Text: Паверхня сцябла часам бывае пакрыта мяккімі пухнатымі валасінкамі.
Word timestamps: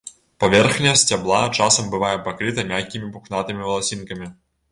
Паверхня 0.43 0.93
сцябла 1.01 1.41
часам 1.65 1.91
бывае 1.93 2.15
пакрыта 2.27 2.65
мяккімі 2.71 3.09
пухнатымі 3.17 3.61
валасінкамі. 3.67 4.33